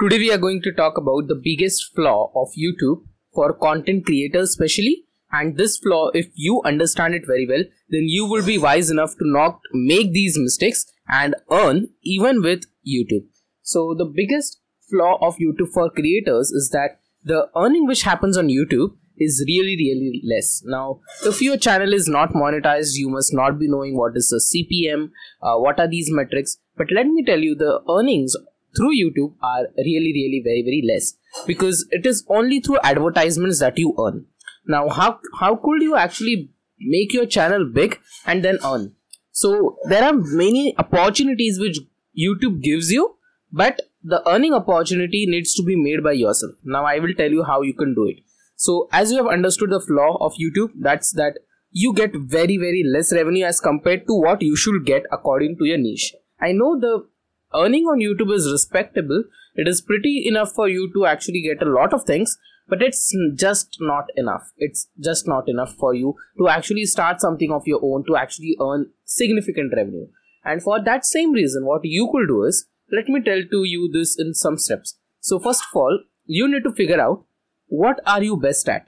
Today 0.00 0.18
we 0.18 0.30
are 0.30 0.38
going 0.38 0.62
to 0.62 0.72
talk 0.72 0.96
about 0.96 1.26
the 1.26 1.34
biggest 1.34 1.92
flaw 1.92 2.30
of 2.36 2.50
YouTube 2.56 3.02
for 3.34 3.52
content 3.52 4.06
creators 4.06 4.50
especially. 4.50 5.06
And 5.32 5.56
this 5.56 5.76
flaw 5.76 6.10
if 6.14 6.28
you 6.34 6.62
understand 6.64 7.14
it 7.14 7.26
very 7.26 7.48
well 7.48 7.64
then 7.88 8.04
you 8.04 8.24
will 8.24 8.46
be 8.46 8.58
wise 8.58 8.92
enough 8.92 9.14
to 9.14 9.26
not 9.26 9.58
make 9.72 10.12
these 10.12 10.38
mistakes 10.38 10.86
and 11.08 11.34
earn 11.50 11.88
even 12.04 12.42
with 12.42 12.66
YouTube. 12.86 13.26
So 13.62 13.92
the 13.98 14.04
biggest 14.04 14.60
flaw 14.88 15.18
of 15.20 15.38
YouTube 15.38 15.72
for 15.74 15.90
creators 15.90 16.52
is 16.52 16.70
that 16.70 17.00
the 17.24 17.48
earning 17.56 17.88
which 17.88 18.02
happens 18.02 18.38
on 18.38 18.46
YouTube 18.46 18.92
is 19.16 19.44
really 19.48 19.74
really 19.76 20.22
less. 20.24 20.62
Now 20.64 21.00
if 21.24 21.42
your 21.42 21.56
channel 21.56 21.92
is 21.92 22.06
not 22.06 22.34
monetized 22.34 22.94
you 22.94 23.08
must 23.08 23.34
not 23.34 23.58
be 23.58 23.68
knowing 23.68 23.96
what 23.96 24.12
is 24.14 24.28
the 24.28 24.40
cpm 24.50 25.10
uh, 25.42 25.58
what 25.58 25.80
are 25.80 25.88
these 25.88 26.08
metrics. 26.08 26.56
But 26.76 26.92
let 26.92 27.08
me 27.08 27.24
tell 27.24 27.40
you 27.40 27.56
the 27.56 27.80
earnings 27.90 28.36
through 28.76 28.92
YouTube 28.96 29.34
are 29.42 29.68
really, 29.78 30.12
really 30.12 30.42
very, 30.44 30.62
very 30.62 30.82
less 30.86 31.14
because 31.46 31.86
it 31.90 32.06
is 32.06 32.24
only 32.28 32.60
through 32.60 32.78
advertisements 32.82 33.60
that 33.60 33.78
you 33.78 33.94
earn. 33.98 34.26
Now, 34.66 34.88
how 34.88 35.20
how 35.40 35.56
could 35.56 35.82
you 35.82 35.96
actually 35.96 36.50
make 36.78 37.12
your 37.12 37.26
channel 37.26 37.70
big 37.72 37.98
and 38.26 38.44
then 38.44 38.58
earn? 38.64 38.94
So 39.30 39.78
there 39.88 40.04
are 40.04 40.12
many 40.14 40.74
opportunities 40.78 41.58
which 41.58 41.78
YouTube 42.18 42.62
gives 42.62 42.90
you, 42.90 43.16
but 43.52 43.80
the 44.02 44.22
earning 44.28 44.54
opportunity 44.54 45.26
needs 45.26 45.54
to 45.54 45.62
be 45.62 45.76
made 45.76 46.02
by 46.02 46.12
yourself. 46.12 46.54
Now, 46.64 46.84
I 46.84 46.98
will 46.98 47.14
tell 47.14 47.30
you 47.30 47.44
how 47.44 47.62
you 47.62 47.74
can 47.74 47.94
do 47.94 48.06
it. 48.06 48.18
So, 48.56 48.88
as 48.92 49.12
you 49.12 49.18
have 49.18 49.32
understood 49.32 49.70
the 49.70 49.80
flaw 49.80 50.16
of 50.20 50.34
YouTube, 50.34 50.70
that's 50.80 51.12
that 51.12 51.38
you 51.70 51.92
get 51.94 52.12
very, 52.14 52.56
very 52.56 52.82
less 52.84 53.12
revenue 53.12 53.44
as 53.44 53.60
compared 53.60 54.06
to 54.06 54.14
what 54.14 54.42
you 54.42 54.56
should 54.56 54.84
get 54.84 55.04
according 55.12 55.56
to 55.58 55.64
your 55.64 55.78
niche. 55.78 56.14
I 56.40 56.52
know 56.52 56.78
the 56.78 57.06
earning 57.54 57.84
on 57.84 58.00
YouTube 58.00 58.34
is 58.34 58.50
respectable. 58.50 59.24
It 59.54 59.68
is 59.68 59.80
pretty 59.80 60.26
enough 60.26 60.52
for 60.52 60.68
you 60.68 60.90
to 60.94 61.06
actually 61.06 61.42
get 61.42 61.62
a 61.62 61.70
lot 61.70 61.92
of 61.92 62.04
things, 62.04 62.38
but 62.68 62.82
it's 62.82 63.14
just 63.34 63.78
not 63.80 64.06
enough. 64.16 64.50
It's 64.58 64.88
just 65.00 65.26
not 65.26 65.48
enough 65.48 65.74
for 65.74 65.94
you 65.94 66.14
to 66.38 66.48
actually 66.48 66.84
start 66.84 67.20
something 67.20 67.50
of 67.50 67.66
your 67.66 67.80
own 67.82 68.04
to 68.06 68.16
actually 68.16 68.56
earn 68.60 68.90
significant 69.04 69.72
revenue. 69.74 70.06
And 70.44 70.62
for 70.62 70.82
that 70.82 71.04
same 71.04 71.32
reason, 71.32 71.64
what 71.66 71.84
you 71.84 72.08
could 72.12 72.28
do 72.28 72.44
is 72.44 72.66
let 72.92 73.08
me 73.08 73.20
tell 73.20 73.42
to 73.42 73.64
you 73.64 73.90
this 73.92 74.18
in 74.18 74.34
some 74.34 74.58
steps. 74.58 74.96
So 75.20 75.38
first 75.38 75.62
of 75.62 75.76
all, 75.76 76.00
you 76.24 76.48
need 76.48 76.62
to 76.64 76.72
figure 76.72 77.00
out 77.00 77.24
what 77.66 78.00
are 78.06 78.22
you 78.22 78.36
best 78.36 78.68
at. 78.68 78.86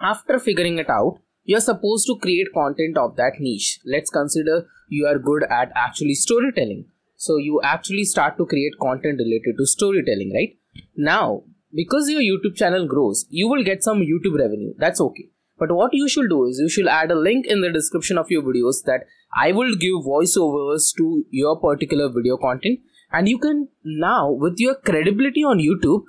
After 0.00 0.38
figuring 0.38 0.78
it 0.78 0.90
out, 0.90 1.20
you're 1.44 1.60
supposed 1.60 2.06
to 2.06 2.18
create 2.18 2.48
content 2.52 2.98
of 2.98 3.16
that 3.16 3.34
niche. 3.38 3.78
Let's 3.84 4.10
consider 4.10 4.66
you 4.88 5.06
are 5.06 5.18
good 5.18 5.44
at 5.44 5.70
actually 5.74 6.14
storytelling 6.14 6.86
so 7.16 7.36
you 7.36 7.60
actually 7.62 8.04
start 8.04 8.36
to 8.38 8.46
create 8.46 8.72
content 8.80 9.18
related 9.18 9.56
to 9.58 9.66
storytelling, 9.66 10.32
right? 10.34 10.56
Now, 10.96 11.42
because 11.74 12.08
your 12.08 12.20
YouTube 12.20 12.56
channel 12.56 12.86
grows, 12.86 13.26
you 13.28 13.48
will 13.48 13.64
get 13.64 13.82
some 13.82 14.00
YouTube 14.00 14.38
revenue. 14.38 14.74
That's 14.78 15.00
okay. 15.00 15.28
But 15.58 15.72
what 15.72 15.94
you 15.94 16.08
should 16.08 16.28
do 16.28 16.44
is 16.46 16.58
you 16.58 16.68
should 16.68 16.88
add 16.88 17.10
a 17.10 17.14
link 17.14 17.46
in 17.46 17.60
the 17.60 17.70
description 17.72 18.18
of 18.18 18.30
your 18.30 18.42
videos 18.42 18.82
that 18.84 19.06
I 19.36 19.52
will 19.52 19.74
give 19.74 19.94
voiceovers 20.06 20.94
to 20.96 21.24
your 21.30 21.58
particular 21.60 22.08
video 22.08 22.36
content. 22.36 22.80
And 23.12 23.28
you 23.28 23.38
can 23.38 23.68
now, 23.84 24.30
with 24.30 24.54
your 24.58 24.74
credibility 24.74 25.44
on 25.44 25.58
YouTube, 25.58 26.02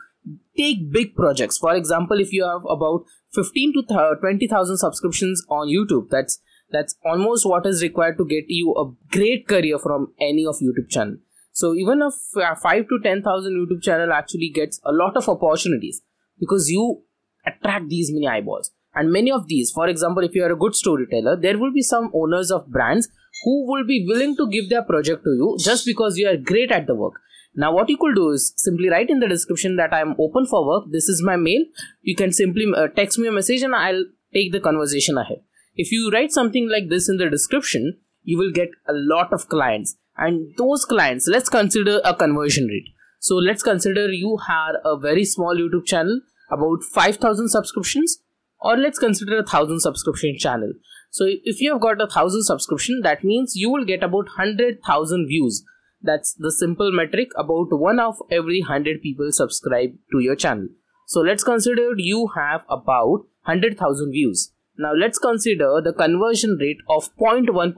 take 0.57 0.91
big 0.91 1.15
projects. 1.15 1.57
For 1.57 1.75
example, 1.75 2.19
if 2.19 2.33
you 2.33 2.43
have 2.43 2.65
about 2.67 3.05
15 3.33 3.73
to 3.73 4.17
20,000 4.19 4.77
subscriptions 4.77 5.43
on 5.49 5.67
YouTube, 5.67 6.09
that's 6.09 6.39
that's 6.71 6.95
almost 7.05 7.45
what 7.45 7.65
is 7.65 7.81
required 7.81 8.17
to 8.17 8.25
get 8.25 8.45
you 8.47 8.73
a 8.73 8.91
great 9.15 9.47
career 9.47 9.79
from 9.79 10.13
any 10.19 10.45
of 10.45 10.55
youtube 10.57 10.89
channel. 10.89 11.17
So 11.51 11.73
even 11.73 12.01
a 12.01 12.07
f- 12.07 12.59
5 12.61 12.87
to 12.89 12.99
10000 13.01 13.53
youtube 13.53 13.81
channel 13.81 14.11
actually 14.11 14.49
gets 14.53 14.79
a 14.83 14.91
lot 14.91 15.15
of 15.15 15.29
opportunities 15.29 16.01
because 16.39 16.69
you 16.69 17.03
attract 17.45 17.89
these 17.89 18.11
many 18.11 18.27
eyeballs. 18.27 18.71
And 18.93 19.11
many 19.11 19.31
of 19.31 19.47
these 19.47 19.71
for 19.71 19.87
example 19.87 20.23
if 20.23 20.35
you 20.35 20.43
are 20.43 20.51
a 20.51 20.57
good 20.57 20.75
storyteller 20.75 21.35
there 21.35 21.57
will 21.57 21.73
be 21.73 21.81
some 21.81 22.09
owners 22.13 22.51
of 22.51 22.67
brands 22.67 23.09
who 23.43 23.69
will 23.69 23.85
be 23.85 24.05
willing 24.07 24.35
to 24.37 24.49
give 24.49 24.69
their 24.69 24.83
project 24.83 25.23
to 25.23 25.31
you 25.31 25.57
just 25.59 25.85
because 25.85 26.17
you 26.17 26.27
are 26.27 26.37
great 26.37 26.71
at 26.71 26.87
the 26.87 26.95
work. 26.95 27.13
Now 27.53 27.73
what 27.73 27.89
you 27.89 27.97
could 27.97 28.15
do 28.15 28.29
is 28.31 28.53
simply 28.57 28.89
write 28.89 29.09
in 29.09 29.19
the 29.19 29.27
description 29.27 29.75
that 29.77 29.93
i 29.93 30.01
am 30.01 30.15
open 30.19 30.45
for 30.45 30.67
work. 30.67 30.85
This 30.91 31.07
is 31.07 31.21
my 31.23 31.35
mail. 31.35 31.61
You 32.01 32.15
can 32.15 32.31
simply 32.33 32.65
uh, 32.75 32.87
text 32.87 33.19
me 33.19 33.27
a 33.27 33.31
message 33.31 33.61
and 33.61 33.75
i'll 33.75 34.05
take 34.33 34.51
the 34.51 34.59
conversation 34.59 35.17
ahead 35.17 35.41
if 35.75 35.91
you 35.91 36.09
write 36.11 36.31
something 36.31 36.69
like 36.69 36.89
this 36.89 37.09
in 37.09 37.17
the 37.17 37.29
description, 37.29 37.97
you 38.23 38.37
will 38.37 38.51
get 38.51 38.69
a 38.87 38.93
lot 38.93 39.33
of 39.33 39.49
clients. 39.49 39.95
And 40.17 40.55
those 40.57 40.85
clients, 40.85 41.27
let's 41.27 41.49
consider 41.49 41.99
a 42.03 42.15
conversion 42.15 42.67
rate. 42.67 42.87
So 43.19 43.35
let's 43.35 43.63
consider 43.63 44.11
you 44.11 44.37
have 44.47 44.75
a 44.85 44.97
very 44.97 45.25
small 45.25 45.55
YouTube 45.55 45.85
channel, 45.85 46.21
about 46.51 46.83
5000 46.83 47.49
subscriptions, 47.49 48.19
or 48.59 48.77
let's 48.77 48.99
consider 48.99 49.33
a 49.33 49.41
1000 49.41 49.79
subscription 49.81 50.37
channel. 50.39 50.71
So 51.11 51.25
if 51.27 51.59
you 51.59 51.73
have 51.73 51.81
got 51.81 52.01
a 52.01 52.05
1000 52.05 52.43
subscription, 52.43 53.01
that 53.03 53.23
means 53.23 53.55
you 53.55 53.69
will 53.69 53.85
get 53.85 54.03
about 54.03 54.27
100,000 54.37 55.27
views. 55.27 55.63
That's 56.01 56.33
the 56.33 56.51
simple 56.51 56.91
metric 56.91 57.29
about 57.35 57.67
one 57.71 57.99
of 57.99 58.17
every 58.31 58.61
100 58.61 59.01
people 59.01 59.31
subscribe 59.31 59.91
to 60.11 60.19
your 60.19 60.35
channel. 60.35 60.67
So 61.07 61.21
let's 61.21 61.43
consider 61.43 61.91
you 61.97 62.29
have 62.35 62.63
about 62.69 63.25
100,000 63.45 64.11
views. 64.11 64.51
Now 64.77 64.93
let's 64.93 65.19
consider 65.19 65.81
the 65.81 65.93
conversion 65.93 66.57
rate 66.59 66.79
of 66.89 67.09
0.1%. 67.17 67.75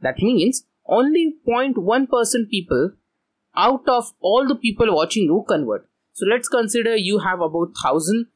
That 0.00 0.18
means 0.18 0.64
only 0.86 1.34
0.1% 1.46 2.50
people 2.50 2.92
out 3.54 3.88
of 3.88 4.12
all 4.20 4.46
the 4.46 4.54
people 4.54 4.94
watching 4.94 5.24
you 5.24 5.44
convert. 5.48 5.88
So 6.12 6.26
let's 6.26 6.48
consider 6.48 6.96
you 6.96 7.18
have 7.18 7.40
about 7.40 7.74
1000 7.82 8.26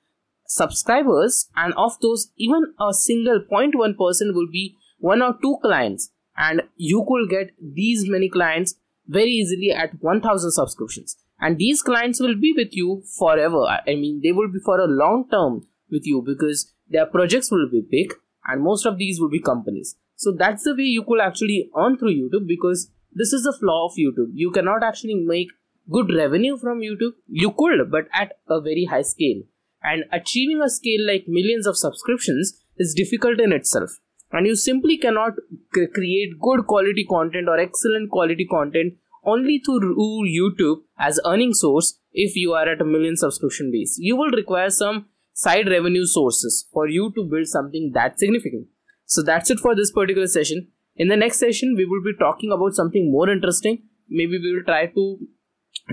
subscribers 0.47 1.49
and 1.57 1.73
of 1.75 1.99
those 2.01 2.33
even 2.37 2.75
a 2.81 2.93
single 2.93 3.41
0.1% 3.41 4.35
will 4.35 4.49
be 4.51 4.77
one 4.99 5.23
or 5.23 5.37
two 5.41 5.57
clients 5.63 6.11
and 6.37 6.63
you 6.77 7.05
could 7.09 7.31
get 7.31 7.53
these 7.61 8.09
many 8.09 8.29
clients 8.29 8.75
very 9.07 9.31
easily 9.31 9.71
at 9.71 9.91
1000 10.03 10.51
subscriptions 10.51 11.17
and 11.41 11.57
these 11.57 11.83
clients 11.83 12.21
will 12.21 12.35
be 12.35 12.53
with 12.57 12.69
you 12.73 13.03
forever 13.17 13.63
i 13.87 13.95
mean 13.95 14.21
they 14.25 14.33
will 14.33 14.49
be 14.49 14.59
for 14.65 14.81
a 14.81 14.87
long 14.87 15.25
term 15.31 15.67
with 15.91 16.05
you 16.05 16.23
because 16.27 16.73
their 16.91 17.07
projects 17.07 17.51
will 17.51 17.69
be 17.71 17.83
big 17.91 18.13
and 18.47 18.63
most 18.63 18.87
of 18.87 18.99
these 18.99 19.21
will 19.21 19.31
be 19.31 19.41
companies. 19.41 19.97
So 20.17 20.33
that's 20.33 20.65
the 20.65 20.75
way 20.75 20.85
you 20.85 21.05
could 21.05 21.21
actually 21.21 21.71
earn 21.77 21.97
through 21.97 22.15
youtube 22.15 22.47
because 22.47 22.91
this 23.13 23.33
is 23.33 23.45
the 23.45 23.57
flaw 23.59 23.87
of 23.87 23.93
youtube. 23.99 24.31
You 24.35 24.51
cannot 24.51 24.83
actually 24.83 25.15
make 25.15 25.49
good 25.91 26.13
revenue 26.15 26.57
from 26.57 26.81
youtube. 26.81 27.15
You 27.27 27.53
could 27.53 27.91
but 27.91 28.09
at 28.13 28.33
a 28.49 28.61
very 28.61 28.85
high 28.85 29.03
scale. 29.03 29.43
And 29.83 30.05
achieving 30.13 30.61
a 30.63 30.69
scale 30.69 31.07
like 31.07 31.25
millions 31.27 31.67
of 31.67 31.77
subscriptions 31.77 32.61
is 32.77 32.95
difficult 32.95 33.41
in 33.41 33.53
itself. 33.53 33.91
And 34.33 34.47
you 34.47 34.55
simply 34.55 34.97
cannot 34.99 35.33
c- 35.75 35.87
create 35.87 36.39
good 36.41 36.67
quality 36.67 37.05
content 37.09 37.49
or 37.49 37.59
excellent 37.59 38.11
quality 38.11 38.47
content 38.47 38.95
only 39.25 39.59
through 39.59 40.27
youtube 40.27 40.83
as 40.99 41.21
earning 41.27 41.53
source 41.53 41.99
if 42.13 42.37
you 42.37 42.53
are 42.53 42.69
at 42.69 42.81
a 42.81 42.85
million 42.85 43.17
subscription 43.17 43.71
base. 43.73 43.97
You 43.99 44.17
will 44.17 44.31
require 44.31 44.71
some 44.71 45.07
side 45.33 45.69
revenue 45.69 46.05
sources 46.07 46.67
for 46.73 46.89
you 46.89 47.13
to 47.17 47.25
build 47.25 47.47
something 47.47 47.93
that 47.95 48.19
significant. 48.19 48.67
So 49.07 49.23
that's 49.23 49.51
it 49.51 49.59
for 49.59 49.75
this 49.75 49.91
particular 49.91 50.27
session. 50.27 50.69
In 50.97 51.09
the 51.09 51.17
next 51.17 51.39
session, 51.39 51.75
we 51.77 51.85
will 51.85 52.03
be 52.03 52.17
talking 52.19 52.53
about 52.53 52.75
something 52.75 53.11
more 53.11 53.29
interesting. 53.31 53.83
Maybe 54.09 54.39
we 54.39 54.55
will 54.55 54.65
try 54.65 54.87
to 54.87 55.19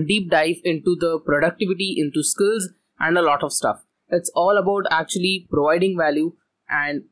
deep 0.06 0.30
dive 0.30 0.56
into 0.64 0.96
the 1.00 1.18
productivity, 1.24 1.96
into 1.98 2.22
skills, 2.22 2.68
and 3.00 3.16
a 3.16 3.22
lot 3.22 3.42
of 3.42 3.52
stuff. 3.52 3.84
It's 4.08 4.30
all 4.34 4.58
about 4.58 4.86
actually 4.90 5.46
providing 5.50 5.96
value 5.96 6.32
and 6.68 7.04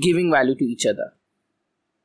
giving 0.00 0.30
value 0.30 0.54
to 0.54 0.64
each 0.64 0.86
other. 0.86 1.14